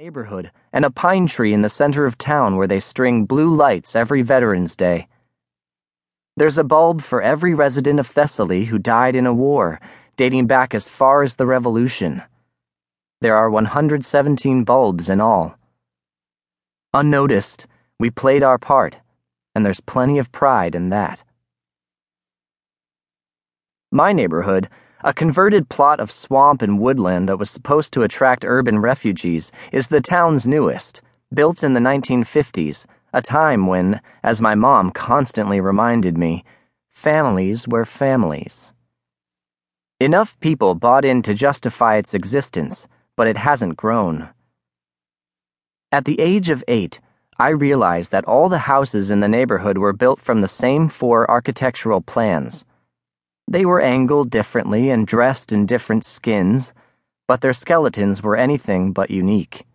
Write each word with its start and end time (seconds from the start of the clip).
neighborhood 0.00 0.50
and 0.72 0.86
a 0.86 0.90
pine 0.90 1.26
tree 1.26 1.52
in 1.52 1.60
the 1.60 1.68
center 1.68 2.06
of 2.06 2.16
town 2.16 2.56
where 2.56 2.66
they 2.66 2.80
string 2.80 3.26
blue 3.26 3.54
lights 3.54 3.94
every 3.94 4.22
Veterans 4.22 4.74
Day. 4.74 5.06
There's 6.38 6.56
a 6.56 6.64
bulb 6.64 7.02
for 7.02 7.20
every 7.20 7.52
resident 7.52 8.00
of 8.00 8.08
Thessaly 8.08 8.64
who 8.64 8.78
died 8.78 9.14
in 9.14 9.26
a 9.26 9.34
war 9.34 9.78
dating 10.16 10.46
back 10.46 10.74
as 10.74 10.88
far 10.88 11.22
as 11.22 11.34
the 11.34 11.44
Revolution. 11.44 12.22
There 13.20 13.36
are 13.36 13.50
117 13.50 14.64
bulbs 14.64 15.10
in 15.10 15.20
all. 15.20 15.58
Unnoticed, 16.94 17.66
we 17.98 18.08
played 18.08 18.42
our 18.42 18.56
part, 18.56 18.96
and 19.54 19.66
there's 19.66 19.80
plenty 19.80 20.16
of 20.16 20.32
pride 20.32 20.74
in 20.74 20.88
that. 20.88 21.22
My 23.92 24.14
neighborhood 24.14 24.70
a 25.02 25.14
converted 25.14 25.68
plot 25.70 25.98
of 25.98 26.12
swamp 26.12 26.60
and 26.60 26.78
woodland 26.78 27.28
that 27.28 27.38
was 27.38 27.50
supposed 27.50 27.92
to 27.92 28.02
attract 28.02 28.44
urban 28.44 28.78
refugees 28.78 29.50
is 29.72 29.88
the 29.88 30.00
town's 30.00 30.46
newest, 30.46 31.00
built 31.32 31.62
in 31.62 31.72
the 31.72 31.80
1950s, 31.80 32.84
a 33.14 33.22
time 33.22 33.66
when, 33.66 34.00
as 34.22 34.42
my 34.42 34.54
mom 34.54 34.90
constantly 34.90 35.58
reminded 35.60 36.18
me, 36.18 36.44
families 36.90 37.66
were 37.66 37.86
families. 37.86 38.72
Enough 40.00 40.38
people 40.40 40.74
bought 40.74 41.04
in 41.04 41.22
to 41.22 41.34
justify 41.34 41.96
its 41.96 42.12
existence, 42.12 42.86
but 43.16 43.26
it 43.26 43.38
hasn't 43.38 43.76
grown. 43.76 44.28
At 45.92 46.04
the 46.04 46.20
age 46.20 46.50
of 46.50 46.62
eight, 46.68 47.00
I 47.38 47.48
realized 47.48 48.12
that 48.12 48.26
all 48.26 48.50
the 48.50 48.58
houses 48.58 49.10
in 49.10 49.20
the 49.20 49.28
neighborhood 49.28 49.78
were 49.78 49.94
built 49.94 50.20
from 50.20 50.42
the 50.42 50.48
same 50.48 50.88
four 50.88 51.28
architectural 51.30 52.02
plans 52.02 52.64
they 53.50 53.66
were 53.66 53.80
angled 53.80 54.30
differently 54.30 54.90
and 54.90 55.08
dressed 55.08 55.50
in 55.50 55.66
different 55.66 56.04
skins, 56.04 56.72
but 57.26 57.40
their 57.40 57.52
skeletons 57.52 58.22
were 58.22 58.36
anything 58.36 58.92
but 58.92 59.10
unique. 59.10 59.66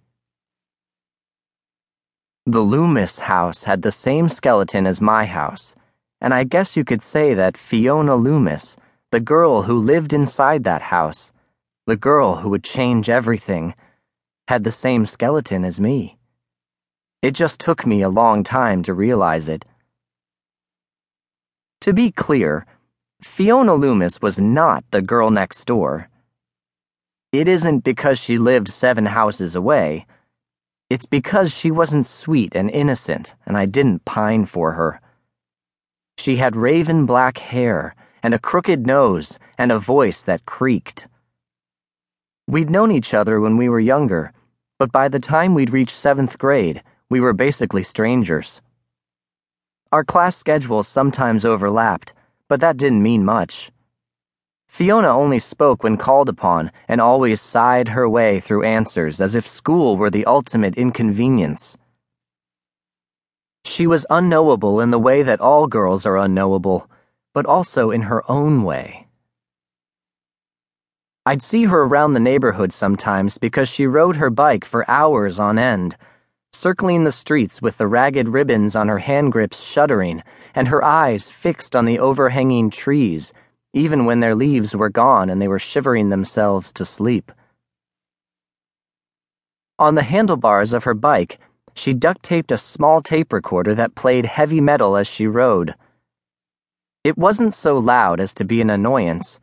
The 2.46 2.62
Loomis 2.62 3.20
house 3.20 3.66
had 3.66 3.82
the 3.82 3.92
same 3.92 4.30
skeleton 4.30 4.88
as 4.88 5.02
my 5.02 5.26
house, 5.26 5.76
and 6.22 6.34
I 6.34 6.46
guess 6.46 6.78
you 6.78 6.86
could 6.86 7.04
say 7.04 7.34
that 7.34 7.58
Fiona 7.58 8.16
Loomis, 8.16 8.78
the 9.12 9.20
girl 9.20 9.64
who 9.64 9.78
lived 9.78 10.14
inside 10.14 10.64
that 10.64 10.82
house, 10.82 11.34
the 11.86 11.98
girl 11.98 12.38
who 12.38 12.50
would 12.50 12.64
change 12.64 13.10
everything, 13.10 13.76
had 14.48 14.64
the 14.64 14.72
same 14.72 15.06
skeleton 15.06 15.66
as 15.66 15.82
me. 15.82 16.18
It 17.22 17.32
just 17.32 17.60
took 17.60 17.86
me 17.86 18.02
a 18.02 18.10
long 18.10 18.44
time 18.44 18.84
to 18.84 18.94
realize 18.94 19.50
it. 19.50 19.66
To 21.82 21.92
be 21.92 22.12
clear, 22.12 22.66
Fiona 23.22 23.74
Loomis 23.74 24.22
was 24.22 24.40
not 24.40 24.84
the 24.92 25.02
girl 25.02 25.32
next 25.32 25.66
door. 25.66 26.10
It 27.32 27.48
isn't 27.48 27.84
because 27.84 28.20
she 28.20 28.38
lived 28.38 28.70
seven 28.70 29.06
houses 29.06 29.56
away. 29.56 30.06
It's 30.90 31.06
because 31.06 31.54
she 31.54 31.72
wasn't 31.72 32.08
sweet 32.08 32.56
and 32.56 32.70
innocent, 32.70 33.34
and 33.46 33.58
I 33.58 33.66
didn't 33.66 34.06
pine 34.06 34.46
for 34.46 34.72
her. 34.74 35.02
She 36.18 36.38
had 36.38 36.56
raven 36.56 37.06
black 37.06 37.38
hair, 37.38 37.96
and 38.24 38.34
a 38.34 38.40
crooked 38.40 38.86
nose, 38.86 39.38
and 39.58 39.72
a 39.72 39.80
voice 39.80 40.22
that 40.24 40.46
creaked. 40.46 41.08
We'd 42.48 42.70
known 42.70 42.92
each 42.92 43.14
other 43.14 43.42
when 43.42 43.58
we 43.58 43.68
were 43.70 43.80
younger, 43.80 44.32
but 44.78 44.92
by 44.92 45.10
the 45.10 45.20
time 45.20 45.54
we'd 45.54 45.74
reached 45.74 45.96
seventh 45.96 46.38
grade, 46.38 46.84
we 47.10 47.20
were 47.20 47.34
basically 47.34 47.84
strangers. 47.84 48.62
Our 49.92 50.04
class 50.04 50.36
schedules 50.36 50.88
sometimes 50.88 51.46
overlapped 51.46 52.14
but 52.48 52.60
that 52.60 52.78
didn't 52.78 53.02
mean 53.04 53.24
much. 53.24 53.72
Fiona 54.68 55.08
only 55.08 55.40
spoke 55.40 55.84
when 55.84 55.98
called 55.98 56.28
upon 56.28 56.72
and 56.88 57.00
always 57.00 57.42
sighed 57.42 57.88
her 57.88 58.10
way 58.10 58.40
through 58.40 58.64
answers 58.64 59.22
as 59.22 59.34
if 59.34 59.48
school 59.48 59.96
were 59.96 60.10
the 60.10 60.26
ultimate 60.26 60.76
inconvenience. 60.76 61.78
She 63.64 63.88
was 63.88 64.06
unknowable 64.10 64.82
in 64.82 64.92
the 64.92 65.00
way 65.00 65.24
that 65.24 65.40
all 65.40 65.68
girls 65.68 66.06
are 66.06 66.18
unknowable, 66.18 66.90
but 67.34 67.46
also 67.46 67.90
in 67.90 68.02
her 68.04 68.30
own 68.30 68.64
way. 68.64 69.08
I'd 71.26 71.42
see 71.42 71.66
her 71.66 71.84
around 71.84 72.14
the 72.14 72.20
neighborhood 72.20 72.72
sometimes 72.72 73.38
because 73.38 73.68
she 73.68 73.88
rode 73.88 74.18
her 74.18 74.30
bike 74.30 74.64
for 74.64 74.90
hours 74.90 75.40
on 75.40 75.58
end 75.58 75.96
circling 76.56 77.04
the 77.04 77.12
streets 77.12 77.62
with 77.62 77.78
the 77.78 77.88
ragged 77.88 78.30
ribbons 78.30 78.76
on 78.76 78.88
her 78.88 79.00
hand 79.00 79.32
grips 79.32 79.62
shuddering 79.62 80.24
and 80.56 80.68
her 80.68 80.84
eyes 80.84 81.30
fixed 81.30 81.76
on 81.76 81.86
the 81.86 82.00
overhanging 82.00 82.70
trees, 82.70 83.34
even 83.74 84.06
when 84.06 84.22
their 84.22 84.34
leaves 84.34 84.76
were 84.76 84.90
gone 84.90 85.30
and 85.30 85.42
they 85.42 85.48
were 85.48 85.60
shivering 85.60 86.10
themselves 86.10 86.72
to 86.72 86.86
sleep. 86.86 87.32
On 89.78 89.96
the 89.96 90.04
handlebars 90.04 90.72
of 90.72 90.86
her 90.86 90.94
bike, 90.94 91.38
she 91.74 91.94
duct 91.94 92.24
taped 92.24 92.54
a 92.54 92.58
small 92.58 93.02
tape 93.02 93.34
recorder 93.34 93.76
that 93.76 93.96
played 93.96 94.26
heavy 94.26 94.62
metal 94.62 94.96
as 94.96 95.08
she 95.08 95.28
rode. 95.28 95.76
It 97.04 97.18
wasn't 97.18 97.54
so 97.54 97.78
loud 97.78 98.22
as 98.22 98.34
to 98.36 98.46
be 98.46 98.62
an 98.62 98.70
annoyance, 98.70 99.40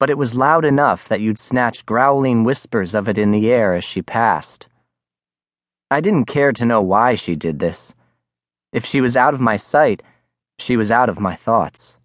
but 0.00 0.10
it 0.10 0.18
was 0.18 0.34
loud 0.34 0.64
enough 0.64 1.08
that 1.08 1.20
you'd 1.20 1.38
snatch 1.38 1.86
growling 1.86 2.42
whispers 2.42 2.94
of 2.94 3.08
it 3.08 3.16
in 3.16 3.30
the 3.30 3.50
air 3.50 3.74
as 3.74 3.84
she 3.84 4.02
passed. 4.02 4.66
I 5.90 6.00
didn't 6.00 6.24
care 6.24 6.52
to 6.52 6.66
know 6.66 6.82
why 6.82 7.14
she 7.14 7.36
did 7.36 7.60
this. 7.60 7.94
If 8.72 8.84
she 8.84 9.00
was 9.00 9.16
out 9.16 9.34
of 9.34 9.40
my 9.40 9.56
sight, 9.56 10.02
she 10.58 10.76
was 10.76 10.90
out 10.90 11.08
of 11.08 11.20
my 11.20 11.36
thoughts. 11.36 11.96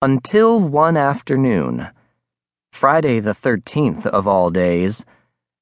Until 0.00 0.60
one 0.60 0.96
afternoon, 0.96 1.88
Friday 2.70 3.18
the 3.18 3.34
13th 3.34 4.06
of 4.06 4.28
all 4.28 4.50
days, 4.50 5.04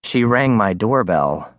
she 0.02 0.24
rang 0.24 0.56
my 0.56 0.74
doorbell. 0.74 1.54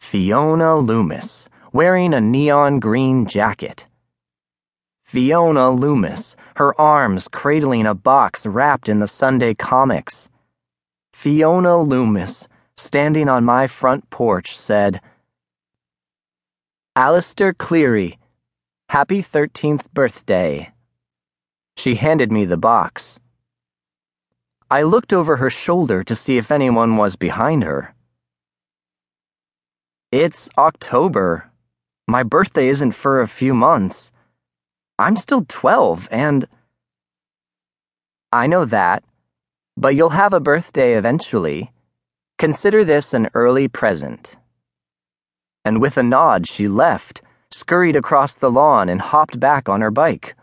Fiona 0.00 0.76
Loomis, 0.76 1.50
wearing 1.74 2.14
a 2.14 2.22
neon 2.22 2.80
green 2.80 3.26
jacket. 3.26 3.84
Fiona 5.04 5.70
Loomis, 5.70 6.36
her 6.56 6.80
arms 6.80 7.28
cradling 7.28 7.86
a 7.86 7.94
box 7.94 8.46
wrapped 8.46 8.88
in 8.88 8.98
the 8.98 9.08
Sunday 9.08 9.52
comics. 9.52 10.30
Fiona 11.16 11.78
Loomis, 11.78 12.46
standing 12.76 13.26
on 13.26 13.42
my 13.42 13.66
front 13.66 14.10
porch, 14.10 14.54
said, 14.54 15.00
Alistair 16.94 17.54
Cleary, 17.54 18.18
happy 18.90 19.22
13th 19.22 19.90
birthday. 19.94 20.74
She 21.78 21.94
handed 21.94 22.30
me 22.30 22.44
the 22.44 22.58
box. 22.58 23.18
I 24.70 24.82
looked 24.82 25.14
over 25.14 25.38
her 25.38 25.48
shoulder 25.48 26.04
to 26.04 26.14
see 26.14 26.36
if 26.36 26.50
anyone 26.50 26.98
was 26.98 27.16
behind 27.16 27.64
her. 27.64 27.94
It's 30.12 30.50
October. 30.58 31.50
My 32.06 32.24
birthday 32.24 32.68
isn't 32.68 32.92
for 32.92 33.22
a 33.22 33.26
few 33.26 33.54
months. 33.54 34.12
I'm 34.98 35.16
still 35.16 35.46
12 35.48 36.08
and. 36.10 36.46
I 38.30 38.46
know 38.46 38.66
that. 38.66 39.02
But 39.78 39.94
you'll 39.94 40.10
have 40.10 40.32
a 40.32 40.40
birthday 40.40 40.96
eventually. 40.96 41.70
Consider 42.38 42.82
this 42.82 43.12
an 43.12 43.28
early 43.34 43.68
present. 43.68 44.36
And 45.66 45.82
with 45.82 45.98
a 45.98 46.02
nod, 46.02 46.48
she 46.48 46.66
left, 46.66 47.20
scurried 47.50 47.94
across 47.94 48.34
the 48.34 48.50
lawn, 48.50 48.88
and 48.88 49.02
hopped 49.02 49.38
back 49.38 49.68
on 49.68 49.82
her 49.82 49.90
bike. 49.90 50.34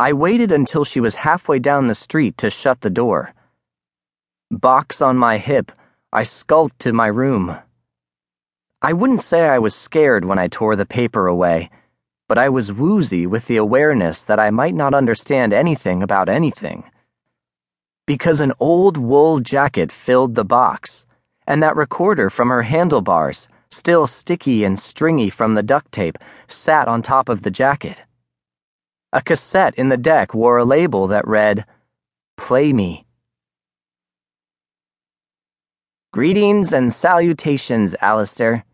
I 0.00 0.14
waited 0.14 0.52
until 0.52 0.84
she 0.84 1.00
was 1.00 1.16
halfway 1.16 1.58
down 1.58 1.86
the 1.86 1.94
street 1.94 2.38
to 2.38 2.48
shut 2.48 2.80
the 2.80 2.88
door. 2.88 3.34
Box 4.50 5.02
on 5.02 5.18
my 5.18 5.36
hip, 5.36 5.70
I 6.10 6.22
skulked 6.22 6.78
to 6.80 6.94
my 6.94 7.08
room. 7.08 7.58
I 8.80 8.94
wouldn't 8.94 9.20
say 9.20 9.46
I 9.46 9.58
was 9.58 9.74
scared 9.74 10.24
when 10.24 10.38
I 10.38 10.48
tore 10.48 10.76
the 10.76 10.86
paper 10.86 11.26
away, 11.26 11.68
but 12.26 12.38
I 12.38 12.48
was 12.48 12.72
woozy 12.72 13.26
with 13.26 13.46
the 13.48 13.56
awareness 13.58 14.22
that 14.22 14.40
I 14.40 14.50
might 14.50 14.74
not 14.74 14.94
understand 14.94 15.52
anything 15.52 16.02
about 16.02 16.30
anything 16.30 16.84
because 18.08 18.40
an 18.40 18.54
old 18.58 18.96
wool 18.96 19.38
jacket 19.38 19.92
filled 19.92 20.34
the 20.34 20.42
box, 20.42 21.04
and 21.46 21.62
that 21.62 21.76
recorder 21.76 22.30
from 22.30 22.48
her 22.48 22.62
handlebars, 22.62 23.48
still 23.70 24.06
sticky 24.06 24.64
and 24.64 24.80
stringy 24.80 25.28
from 25.28 25.52
the 25.52 25.62
duct 25.62 25.92
tape, 25.92 26.16
sat 26.48 26.88
on 26.88 27.02
top 27.02 27.28
of 27.28 27.42
the 27.42 27.50
jacket. 27.50 28.00
A 29.12 29.20
cassette 29.20 29.74
in 29.74 29.90
the 29.90 29.98
deck 29.98 30.32
wore 30.32 30.56
a 30.56 30.64
label 30.64 31.06
that 31.08 31.28
read, 31.28 31.66
Play 32.38 32.72
Me. 32.72 33.04
Greetings 36.10 36.72
and 36.72 36.90
salutations, 36.90 37.94
Alistair. 38.00 38.64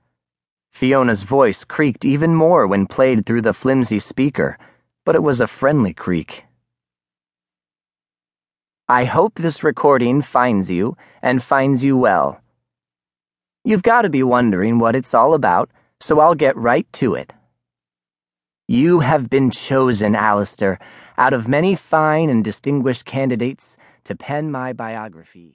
Fiona's 0.70 1.24
voice 1.24 1.64
creaked 1.64 2.04
even 2.04 2.36
more 2.36 2.68
when 2.68 2.86
played 2.86 3.26
through 3.26 3.42
the 3.42 3.52
flimsy 3.52 3.98
speaker, 3.98 4.56
but 5.04 5.16
it 5.16 5.24
was 5.24 5.40
a 5.40 5.48
friendly 5.48 5.92
creak. 5.92 6.44
I 8.88 9.04
hope 9.04 9.36
this 9.36 9.64
recording 9.64 10.20
finds 10.20 10.70
you, 10.70 10.94
and 11.22 11.42
finds 11.42 11.82
you 11.82 11.96
well. 11.96 12.38
You've 13.64 13.82
got 13.82 14.02
to 14.02 14.10
be 14.10 14.22
wondering 14.22 14.78
what 14.78 14.94
it's 14.94 15.14
all 15.14 15.32
about, 15.32 15.70
so 16.00 16.20
I'll 16.20 16.34
get 16.34 16.54
right 16.54 16.86
to 16.94 17.14
it. 17.14 17.32
You 18.68 19.00
have 19.00 19.30
been 19.30 19.50
chosen, 19.50 20.14
Alistair, 20.14 20.78
out 21.16 21.32
of 21.32 21.48
many 21.48 21.74
fine 21.74 22.28
and 22.28 22.44
distinguished 22.44 23.06
candidates, 23.06 23.78
to 24.04 24.14
pen 24.14 24.50
my 24.50 24.74
biography. 24.74 25.52